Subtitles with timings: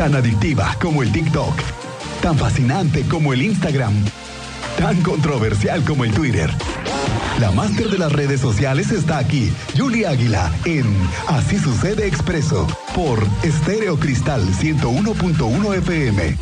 [0.00, 1.54] Tan adictiva como el TikTok.
[2.22, 3.92] Tan fascinante como el Instagram.
[4.78, 6.48] Tan controversial como el Twitter.
[7.38, 10.86] La máster de las redes sociales está aquí, Julie Águila, en
[11.26, 16.36] Así sucede expreso, por Estéreo Cristal 101.1 FM.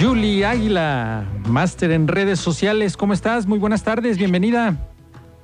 [0.00, 3.46] Julie Águila, máster en redes sociales, ¿cómo estás?
[3.46, 4.95] Muy buenas tardes, bienvenida.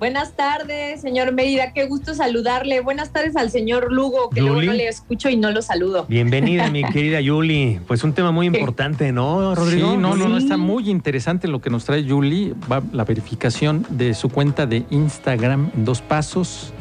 [0.02, 1.72] Buenas tardes, señor Mérida.
[1.72, 2.80] Qué gusto saludarle.
[2.80, 6.06] Buenas tardes al señor Lugo, que luego no le escucho y no lo saludo.
[6.08, 7.78] Bienvenida, mi querida Yuli.
[7.86, 9.92] Pues un tema muy importante, ¿no, Rodrigo?
[9.92, 12.52] Sí, no, no, no, está muy interesante lo que nos trae Yuli.
[12.68, 16.74] Va la verificación de su cuenta de Instagram en dos pasos.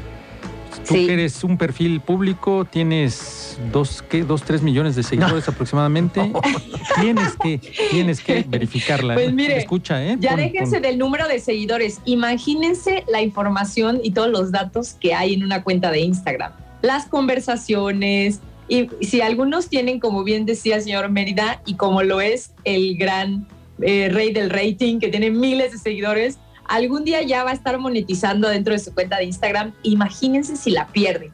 [0.88, 4.23] Tú que eres un perfil público, tienes dos, ¿qué?
[4.23, 6.31] Dos, tres millones de seguidores aproximadamente.
[6.99, 7.59] Tienes que,
[7.90, 9.13] tienes que verificarla.
[9.13, 10.17] Pues mire, escucha, ¿eh?
[10.20, 12.02] Ya déjense del número de seguidores.
[12.05, 16.52] Imagínense la información y todos los datos que hay en una cuenta de Instagram.
[16.82, 22.21] Las conversaciones, y si algunos tienen, como bien decía el señor Mérida, y como lo
[22.21, 23.48] es el gran
[23.82, 26.38] eh, rey del rating, que tiene miles de seguidores,
[26.72, 29.74] algún día ya va a estar monetizando dentro de su cuenta de Instagram.
[29.84, 31.32] Imagínense si la pierde.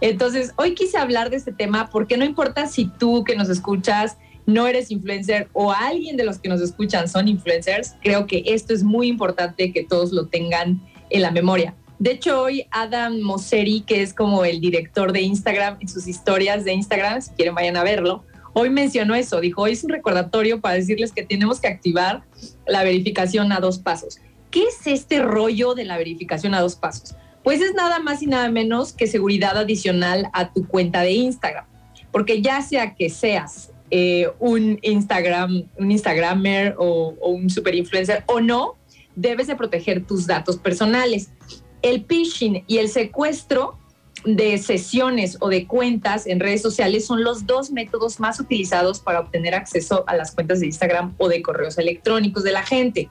[0.00, 4.16] Entonces, hoy quise hablar de este tema porque no importa si tú que nos escuchas
[4.46, 8.72] no eres influencer o alguien de los que nos escuchan son influencers, creo que esto
[8.72, 11.74] es muy importante que todos lo tengan en la memoria.
[11.98, 16.64] De hecho, hoy Adam Mosseri, que es como el director de Instagram, en sus historias
[16.64, 20.60] de Instagram, si quieren vayan a verlo, hoy mencionó eso, dijo, hoy es un recordatorio
[20.60, 22.22] para decirles que tenemos que activar
[22.66, 24.20] la verificación a dos pasos.
[24.50, 27.14] ¿Qué es este rollo de la verificación a dos pasos?
[27.44, 31.66] Pues es nada más y nada menos que seguridad adicional a tu cuenta de Instagram.
[32.10, 38.40] Porque ya sea que seas eh, un Instagram, un Instagramer o, un super influencer o
[38.40, 38.76] no,
[39.16, 41.30] debes de proteger tus datos personales.
[41.82, 43.78] El phishing y el secuestro
[44.24, 49.20] de sesiones o de cuentas en redes sociales son los dos métodos más utilizados para
[49.20, 53.08] obtener acceso a las cuentas de Instagram o de correos electrónicos de la gente.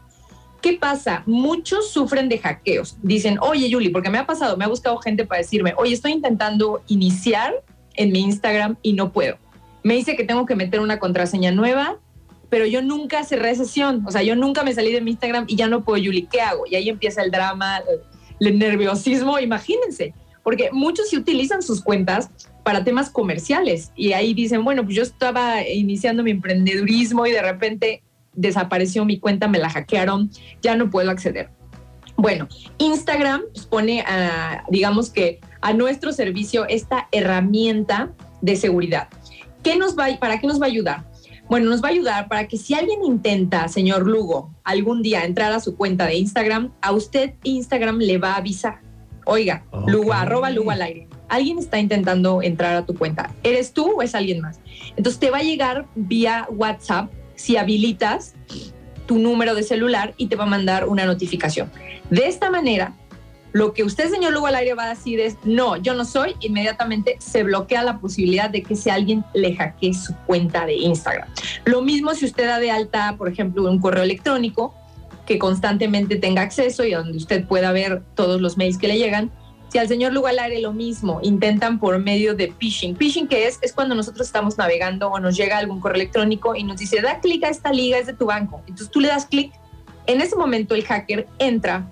[0.62, 1.24] ¿Qué pasa?
[1.26, 2.98] Muchos sufren de hackeos.
[3.02, 6.14] Dicen, oye, Yuli, porque me ha pasado, me ha buscado gente para decirme, oye, estoy
[6.14, 7.64] intentando iniciar
[7.96, 9.38] en mi Instagram y no puedo.
[9.84, 12.00] Me dice que tengo que meter una contraseña nueva,
[12.50, 14.04] pero yo nunca cerré sesión.
[14.08, 16.42] O sea, yo nunca me salí de mi Instagram y ya no puedo, Yuli, ¿qué
[16.42, 16.64] hago?
[16.70, 17.82] Y ahí empieza el drama,
[18.40, 20.14] el nerviosismo, imagínense.
[20.44, 22.30] Porque muchos sí utilizan sus cuentas
[22.64, 27.42] para temas comerciales y ahí dicen, bueno, pues yo estaba iniciando mi emprendedurismo y de
[27.42, 28.04] repente
[28.38, 30.32] desapareció mi cuenta, me la hackearon,
[30.62, 31.50] ya no puedo acceder.
[32.16, 38.12] Bueno, Instagram pues, pone, a, digamos que a nuestro servicio esta herramienta
[38.42, 39.10] de seguridad.
[39.62, 41.04] ¿Qué nos va, ¿Para qué nos va a ayudar?
[41.50, 45.54] Bueno, nos va a ayudar para que si alguien intenta, señor Lugo, algún día entrar
[45.54, 48.82] a su cuenta de Instagram, a usted Instagram le va a avisar.
[49.26, 51.08] Oiga, Lugo, arroba Lugo al aire.
[51.30, 53.34] Alguien está intentando entrar a tu cuenta.
[53.44, 54.60] ¿Eres tú o es alguien más?
[54.96, 58.34] Entonces te va a llegar vía WhatsApp si habilitas
[59.06, 61.72] tu número de celular y te va a mandar una notificación.
[62.10, 62.94] De esta manera,
[63.54, 66.36] lo que usted, señor Lugo al aire, va a decir es, no, yo no soy,
[66.42, 71.30] inmediatamente se bloquea la posibilidad de que si alguien le hackee su cuenta de Instagram.
[71.64, 74.76] Lo mismo si usted da de alta, por ejemplo, un correo electrónico
[75.26, 79.32] que constantemente tenga acceso y donde usted pueda ver todos los mails que le llegan,
[79.70, 82.96] si al señor Lugalare lo mismo, intentan por medio de phishing.
[82.96, 83.60] Phishing, que es?
[83.62, 87.20] Es cuando nosotros estamos navegando o nos llega algún correo electrónico y nos dice, da
[87.20, 88.62] clic a esta liga, es de tu banco.
[88.62, 89.52] Entonces tú le das clic.
[90.06, 91.90] En ese momento el hacker entra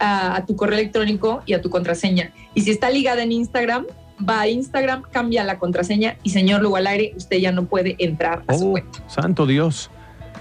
[0.00, 2.32] a, tu correo electrónico y a tu contraseña.
[2.54, 3.86] Y si está ligada en Instagram,
[4.28, 8.54] va a Instagram, cambia la contraseña y señor Lugalare, usted ya no puede entrar a
[8.54, 8.98] su oh, cuenta.
[9.08, 9.90] Santo Dios.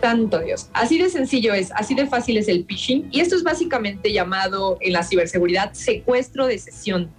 [0.01, 0.69] Santo Dios.
[0.73, 3.07] Así de sencillo es, así de fácil es el phishing.
[3.11, 7.09] Y esto es básicamente llamado en la ciberseguridad secuestro de sesión.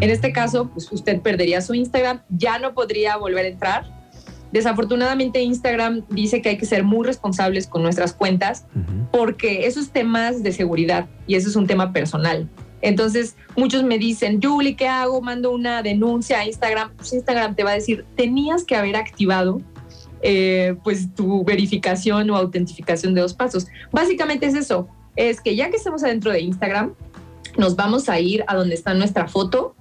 [0.00, 4.04] En este caso, pues usted perdería su Instagram, ya no podría volver a entrar.
[4.50, 8.66] Desafortunadamente Instagram dice que hay que ser muy responsables con nuestras cuentas
[9.10, 12.48] porque eso es temas de seguridad y eso es un tema personal.
[12.80, 15.22] Entonces, muchos me dicen, Julie, ¿qué hago?
[15.22, 16.92] Mando una denuncia a Instagram.
[16.96, 19.62] Pues Instagram te va a decir, tenías que haber activado
[20.26, 23.66] eh, pues tu verificación o autentificación de dos pasos.
[23.92, 26.94] Básicamente es eso, es que ya que estamos adentro de Instagram,
[27.58, 29.76] nos vamos a ir a donde está nuestra foto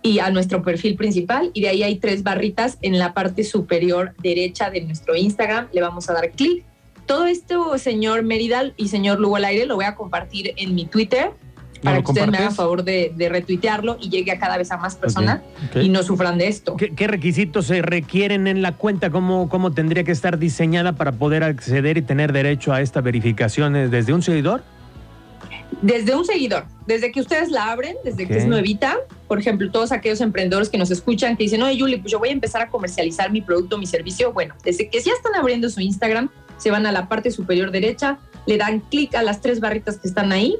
[0.00, 4.14] y a nuestro perfil principal y de ahí hay tres barritas en la parte superior
[4.22, 5.66] derecha de nuestro Instagram.
[5.72, 6.64] Le vamos a dar clic.
[7.06, 10.86] Todo esto, señor Meridal y señor Lugo al aire, lo voy a compartir en mi
[10.86, 11.32] Twitter
[11.82, 14.96] para que ustedes me hagan favor de, retuitearlo y llegue a cada vez a más
[14.96, 15.40] personas
[15.74, 16.76] y no sufran de esto.
[16.76, 19.10] ¿Qué, requisitos se requieren en la cuenta?
[19.10, 23.90] ¿Cómo, ¿Cómo tendría que estar diseñada para poder acceder y tener derecho a esta verificación
[23.90, 24.62] desde un seguidor?
[25.82, 28.96] Desde un seguidor, desde que ustedes la abren, desde que es nuevita,
[29.28, 32.30] por ejemplo, todos aquellos emprendedores que nos escuchan que dicen, oye, Julie, pues yo voy
[32.30, 34.32] a empezar a comercializar mi producto, mi servicio.
[34.32, 36.28] Bueno, desde que ya están abriendo su Instagram,
[36.58, 40.08] se van a la parte superior derecha, le dan clic a las tres barritas que
[40.08, 40.56] están ahí,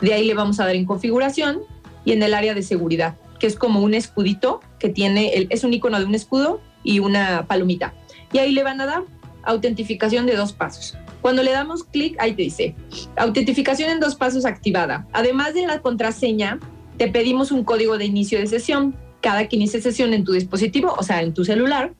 [0.00, 1.60] de ahí le vamos a dar en configuración
[2.04, 5.72] y en el área de seguridad, que es como un escudito que tiene, es un
[5.72, 7.94] icono de un escudo y una palomita.
[8.32, 9.02] Y ahí le van a dar
[9.42, 10.96] autentificación de dos pasos.
[11.20, 12.74] Cuando le damos clic, ahí te dice,
[13.16, 15.06] autentificación en dos pasos activada.
[15.12, 16.58] Además de la contraseña,
[16.96, 18.96] te pedimos un código de inicio de sesión.
[19.20, 21.92] Cada que inicie sesión en tu dispositivo, o sea, en tu celular,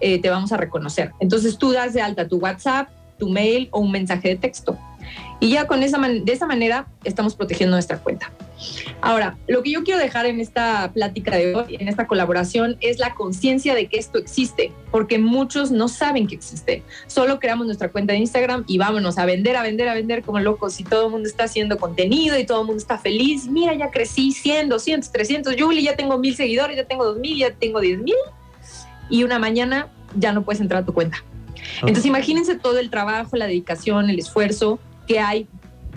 [0.00, 1.12] eh, te vamos a reconocer.
[1.18, 4.78] Entonces tú das de alta tu WhatsApp, tu mail o un mensaje de texto.
[5.40, 8.32] Y ya con esa de esa manera estamos protegiendo nuestra cuenta.
[9.00, 12.98] Ahora, lo que yo quiero dejar en esta plática de hoy, en esta colaboración, es
[12.98, 16.82] la conciencia de que esto existe, porque muchos no saben que existe.
[17.06, 20.40] Solo creamos nuestra cuenta de Instagram y vámonos a vender, a vender, a vender como
[20.40, 23.46] locos y todo el mundo está haciendo contenido y todo el mundo está feliz.
[23.46, 27.52] Mira, ya crecí 100, 200, 300, Julie, ya tengo mil seguidores, ya tengo 2000, ya
[27.52, 28.16] tengo 10 mil.
[29.08, 31.22] Y una mañana ya no puedes entrar a tu cuenta.
[31.80, 35.48] Entonces imagínense todo el trabajo, la dedicación, el esfuerzo que hay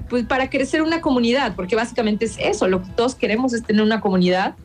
[0.09, 3.83] pues, para crecer una comunidad, porque básicamente es eso, lo que todos queremos es tener
[3.83, 4.55] una comunidad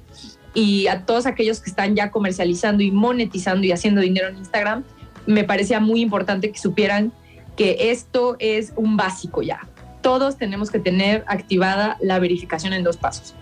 [0.55, 4.85] y a todos aquellos que están ya comercializando y monetizando y haciendo dinero en Instagram,
[5.27, 7.13] me parecía muy importante que supieran
[7.57, 9.69] que esto es un básico ya.
[10.01, 13.35] Todos tenemos que tener activada la verificación en dos pasos.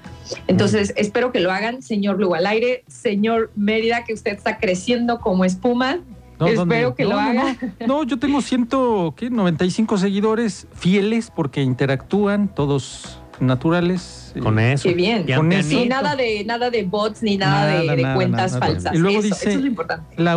[0.46, 5.20] Entonces, espero que lo hagan, señor Lugo al aire, señor Mérida, que usted está creciendo
[5.20, 6.00] como espuma.
[6.40, 7.56] Espero que lo haga.
[7.86, 14.32] No, yo tengo 195 seguidores fieles porque interactúan, todos naturales.
[14.34, 14.88] Eh, con eso.
[14.88, 15.26] Qué bien.
[15.34, 15.84] Con eso.
[15.86, 18.94] nada de, nada de bots ni nada, de, cuentas falsas.
[18.94, 20.04] Y luego dice, eso es lo importante.
[20.16, 20.36] La,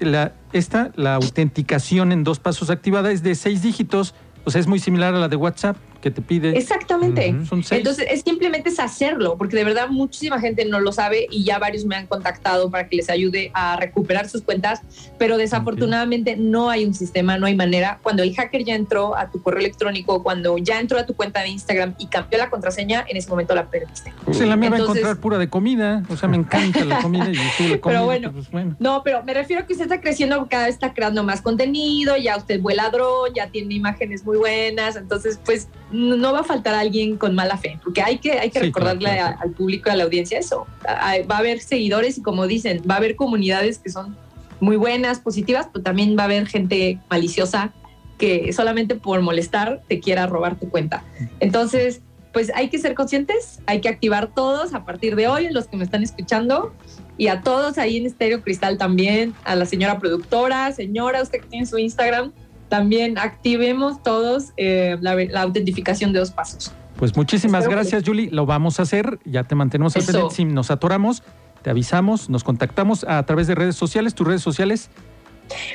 [0.00, 4.14] la, esta, la autenticación en dos pasos activada es de seis dígitos,
[4.44, 6.56] o sea, es muy similar a la de WhatsApp que te pide.
[6.56, 7.26] Exactamente.
[7.26, 11.58] Entonces, es simplemente es hacerlo, porque de verdad muchísima gente no lo sabe y ya
[11.58, 14.80] varios me han contactado para que les ayude a recuperar sus cuentas,
[15.18, 17.98] pero desafortunadamente no hay un sistema, no hay manera.
[18.02, 21.40] Cuando el hacker ya entró a tu correo electrónico, cuando ya entró a tu cuenta
[21.42, 24.12] de Instagram y cambió la contraseña, en ese momento la perdiste.
[24.24, 27.30] Pues la mía va a encontrar pura de comida, o sea, me encanta la comida
[27.30, 30.46] y yo Pero bueno, pues bueno, no, pero me refiero a que usted está creciendo,
[30.48, 34.96] cada vez está creando más contenido, ya usted vuela dron, ya tiene imágenes muy buenas,
[34.96, 38.60] entonces pues no va a faltar alguien con mala fe, porque hay que, hay que
[38.60, 40.66] recordarle al público a la audiencia eso.
[40.86, 44.16] Va a haber seguidores y como dicen, va a haber comunidades que son
[44.60, 47.72] muy buenas, positivas, pero también va a haber gente maliciosa
[48.18, 51.02] que solamente por molestar te quiera robar tu cuenta.
[51.40, 52.02] Entonces,
[52.32, 55.76] pues hay que ser conscientes, hay que activar todos a partir de hoy, los que
[55.76, 56.72] me están escuchando,
[57.16, 61.48] y a todos ahí en Estéreo Cristal también, a la señora productora, señora, usted que
[61.48, 62.32] tiene su Instagram,
[62.70, 66.72] también activemos todos eh, la, autentificación de dos pasos.
[66.96, 68.30] Pues muchísimas gracias, Julie.
[68.30, 69.18] Lo vamos a hacer.
[69.26, 70.34] Ya te mantenemos al pendiente.
[70.34, 71.22] Si nos atoramos,
[71.62, 74.14] te avisamos, nos contactamos a través de redes sociales.
[74.14, 74.88] ¿Tus redes sociales?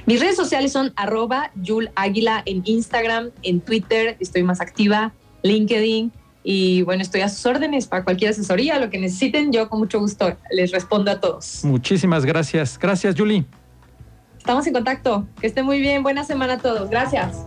[0.06, 5.14] Mis redes sociales son arroba Yul Águila en Instagram, en Twitter, estoy más activa,
[5.44, 6.12] LinkedIn.
[6.44, 10.00] Y bueno, estoy a sus órdenes para cualquier asesoría, lo que necesiten, yo con mucho
[10.00, 11.66] gusto les respondo a todos.
[11.66, 12.78] Muchísimas gracias.
[12.80, 13.46] Gracias, Julie.
[14.46, 15.28] Estamos en contacto.
[15.42, 16.04] Que esté muy bien.
[16.04, 16.88] Buena semana a todos.
[16.88, 17.36] Gracias.